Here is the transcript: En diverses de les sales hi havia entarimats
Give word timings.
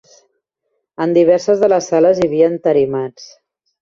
En 1.05 1.13
diverses 1.17 1.61
de 1.65 1.69
les 1.73 1.91
sales 1.93 2.17
hi 2.23 2.27
havia 2.31 2.49
entarimats 2.55 3.29